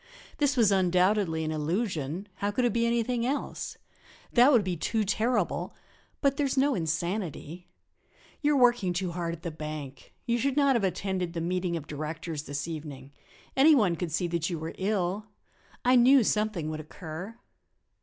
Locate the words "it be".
2.65-2.87